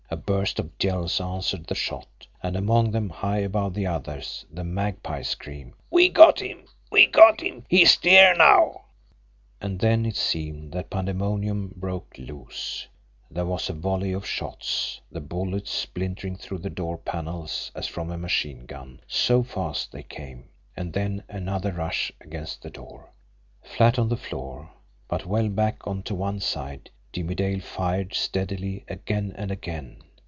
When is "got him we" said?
6.09-7.05